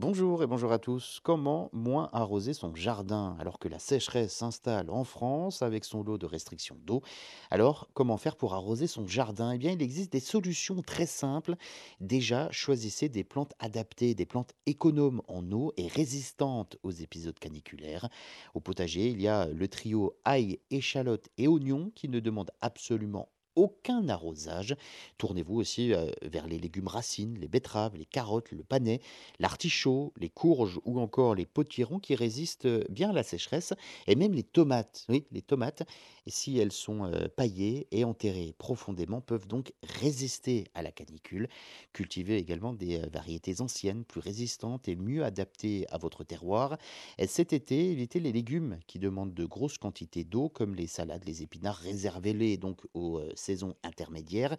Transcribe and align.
Bonjour 0.00 0.42
et 0.42 0.46
bonjour 0.46 0.72
à 0.72 0.78
tous. 0.78 1.20
Comment 1.22 1.68
moins 1.74 2.08
arroser 2.14 2.54
son 2.54 2.74
jardin 2.74 3.36
alors 3.38 3.58
que 3.58 3.68
la 3.68 3.78
sécheresse 3.78 4.32
s'installe 4.32 4.88
en 4.88 5.04
France 5.04 5.60
avec 5.60 5.84
son 5.84 6.02
lot 6.02 6.16
de 6.16 6.24
restrictions 6.24 6.78
d'eau? 6.86 7.02
Alors, 7.50 7.86
comment 7.92 8.16
faire 8.16 8.36
pour 8.36 8.54
arroser 8.54 8.86
son 8.86 9.06
jardin? 9.06 9.52
Eh 9.52 9.58
bien, 9.58 9.72
il 9.72 9.82
existe 9.82 10.10
des 10.10 10.20
solutions 10.20 10.80
très 10.80 11.04
simples. 11.04 11.54
Déjà, 12.00 12.50
choisissez 12.50 13.10
des 13.10 13.24
plantes 13.24 13.52
adaptées, 13.58 14.14
des 14.14 14.24
plantes 14.24 14.54
économes 14.64 15.20
en 15.28 15.52
eau 15.52 15.74
et 15.76 15.86
résistantes 15.86 16.78
aux 16.82 16.92
épisodes 16.92 17.38
caniculaires. 17.38 18.08
Au 18.54 18.60
potager, 18.60 19.10
il 19.10 19.20
y 19.20 19.28
a 19.28 19.48
le 19.48 19.68
trio 19.68 20.18
ail, 20.24 20.60
échalote 20.70 21.28
et 21.36 21.46
oignon 21.46 21.92
qui 21.94 22.08
ne 22.08 22.20
demande 22.20 22.50
absolument 22.62 23.28
aucun 23.56 24.08
arrosage. 24.08 24.76
Tournez-vous 25.18 25.56
aussi 25.56 25.92
euh, 25.92 26.10
vers 26.22 26.46
les 26.46 26.58
légumes 26.58 26.88
racines, 26.88 27.38
les 27.38 27.48
betteraves, 27.48 27.96
les 27.96 28.04
carottes, 28.04 28.50
le 28.52 28.62
panais, 28.62 29.00
l'artichaut, 29.38 30.12
les 30.16 30.28
courges 30.28 30.80
ou 30.84 31.00
encore 31.00 31.34
les 31.34 31.46
potirons 31.46 31.98
qui 31.98 32.14
résistent 32.14 32.66
euh, 32.66 32.84
bien 32.88 33.10
à 33.10 33.12
la 33.12 33.22
sécheresse 33.22 33.74
et 34.06 34.14
même 34.14 34.32
les 34.32 34.42
tomates. 34.42 35.04
Oui, 35.08 35.26
les 35.32 35.42
tomates, 35.42 35.82
si 36.26 36.58
elles 36.58 36.72
sont 36.72 37.04
euh, 37.04 37.28
paillées 37.28 37.86
et 37.90 38.04
enterrées 38.04 38.54
profondément, 38.58 39.20
peuvent 39.20 39.48
donc 39.48 39.72
résister 39.82 40.64
à 40.74 40.82
la 40.82 40.92
canicule. 40.92 41.48
Cultivez 41.92 42.36
également 42.36 42.72
des 42.72 42.98
variétés 43.12 43.60
anciennes, 43.60 44.04
plus 44.04 44.20
résistantes 44.20 44.88
et 44.88 44.96
mieux 44.96 45.24
adaptées 45.24 45.86
à 45.90 45.98
votre 45.98 46.24
terroir. 46.24 46.78
Et 47.18 47.26
cet 47.26 47.52
été, 47.52 47.90
évitez 47.90 48.20
les 48.20 48.32
légumes 48.32 48.78
qui 48.86 48.98
demandent 48.98 49.34
de 49.34 49.44
grosses 49.44 49.78
quantités 49.78 50.24
d'eau, 50.24 50.48
comme 50.48 50.74
les 50.74 50.86
salades, 50.86 51.24
les 51.26 51.42
épinards. 51.42 51.78
Réservez-les 51.78 52.56
donc 52.56 52.80
aux 52.94 53.20
saisons 53.50 53.74
intermédiaires. 53.82 54.56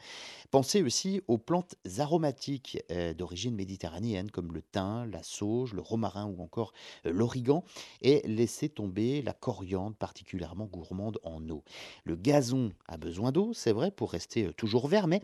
Pensez 0.51 0.83
aussi 0.83 1.21
aux 1.29 1.37
plantes 1.37 1.75
aromatiques 1.99 2.77
euh, 2.91 3.13
d'origine 3.13 3.55
méditerranéenne, 3.55 4.29
comme 4.29 4.51
le 4.51 4.61
thym, 4.61 5.05
la 5.09 5.23
sauge, 5.23 5.73
le 5.73 5.81
romarin 5.81 6.25
ou 6.25 6.41
encore 6.41 6.73
euh, 7.05 7.13
l'origan. 7.13 7.63
Et 8.01 8.21
laissez 8.25 8.67
tomber 8.67 9.21
la 9.21 9.31
coriandre, 9.31 9.95
particulièrement 9.95 10.65
gourmande 10.65 11.19
en 11.23 11.47
eau. 11.49 11.63
Le 12.03 12.17
gazon 12.17 12.73
a 12.89 12.97
besoin 12.97 13.31
d'eau, 13.31 13.53
c'est 13.53 13.71
vrai, 13.71 13.91
pour 13.91 14.11
rester 14.11 14.47
euh, 14.47 14.51
toujours 14.51 14.89
vert, 14.89 15.07
mais 15.07 15.21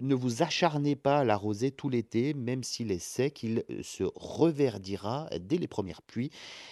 ne 0.00 0.14
vous 0.14 0.42
acharnez 0.42 0.96
pas 0.96 1.18
à 1.18 1.24
l'arroser 1.24 1.70
tout 1.70 1.90
l'été, 1.90 2.32
même 2.32 2.64
s'il 2.64 2.90
est 2.90 2.98
sec, 2.98 3.42
il 3.42 3.64
se 3.82 4.04
reverdira 4.14 5.28
dès 5.40 5.58
les 5.58 5.68
premières 5.68 6.00
pluies. 6.00 6.30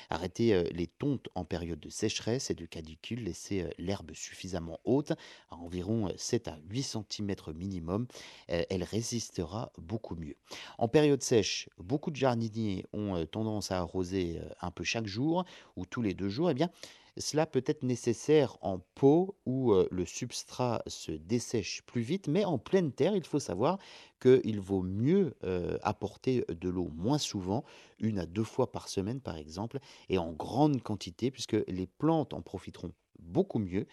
Arrêtez 0.09 0.65
les 0.73 0.87
tontes 0.87 1.29
en 1.35 1.45
période 1.45 1.81
de 1.81 1.91
sécheresse 1.91 2.51
et 2.51 2.55
de 2.55 2.65
canicule, 2.65 3.25
laissez 3.25 3.67
l'herbe 3.77 4.13
suffisamment 4.15 4.81
haute, 4.85 5.13
à 5.51 5.57
environ 5.57 6.11
7 6.29 6.49
à 6.49 6.59
8 6.69 6.83
centimètres 6.83 7.53
minimum, 7.53 8.07
euh, 8.51 8.63
elle 8.69 8.85
résistera 8.85 9.73
beaucoup 9.79 10.15
mieux. 10.15 10.37
En 10.77 10.87
période 10.87 11.23
sèche, 11.23 11.69
beaucoup 11.79 12.11
de 12.11 12.17
jardiniers 12.17 12.85
ont 12.93 13.17
euh, 13.17 13.25
tendance 13.25 13.73
à 13.73 13.79
arroser 13.79 14.39
euh, 14.39 14.49
un 14.61 14.71
peu 14.71 14.85
chaque 14.85 15.07
jour 15.07 15.45
ou 15.77 15.87
tous 15.87 16.03
les 16.03 16.13
deux 16.13 16.29
jours. 16.29 16.51
Eh 16.51 16.55
bien, 16.55 16.71
cela 17.17 17.47
peut 17.47 17.65
être 17.67 17.83
nécessaire 17.83 18.59
en 18.61 18.79
pot 18.95 19.35
où 19.45 19.75
le 19.91 20.07
substrat 20.07 20.85
se 20.87 21.11
dessèche 21.11 21.83
plus 21.83 22.03
vite, 22.03 22.29
mais 22.29 22.45
en 22.45 22.59
pleine 22.59 22.93
terre, 22.93 23.17
il 23.17 23.25
faut 23.25 23.41
savoir 23.41 23.79
qu'il 24.21 24.61
vaut 24.61 24.83
mieux 24.83 25.35
apporter 25.83 26.45
de 26.49 26.69
l'eau 26.69 26.93
moins 26.95 27.19
souvent, 27.19 27.65
une 27.99 28.21
à 28.21 28.27
deux 28.27 28.45
fois 28.45 28.71
par 28.71 28.89
semaine 28.89 29.21
par 29.21 29.37
exemple, 29.37 29.81
et 30.09 30.17
en 30.17 30.31
grande 30.31 30.81
quantité, 30.81 31.33
puisque 31.33 31.57
les 31.67 31.89
plantes 31.89 32.35
en 32.35 32.41
profiteront 32.41 32.93
beaucoup 33.29 33.59
mieux 33.59 33.87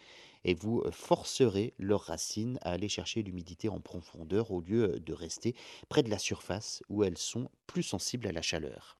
et 0.43 0.53
vous 0.53 0.81
euh, 0.81 0.91
forcerez 0.91 1.73
leurs 1.77 2.01
racines 2.01 2.57
à 2.61 2.71
aller 2.71 2.89
chercher 2.89 3.23
l'humidité 3.23 3.69
en 3.69 3.79
profondeur 3.79 4.51
au 4.51 4.61
lieu 4.61 4.99
de 4.99 5.13
rester 5.13 5.55
près 5.89 6.03
de 6.03 6.09
la 6.09 6.19
surface 6.19 6.83
où 6.89 7.03
elles 7.03 7.17
sont 7.17 7.49
plus 7.67 7.83
sensibles 7.83 8.27
à 8.27 8.31
la 8.31 8.41
chaleur. 8.41 8.97